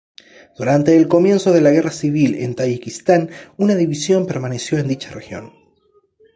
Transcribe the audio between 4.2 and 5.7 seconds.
permaneció en dicha región.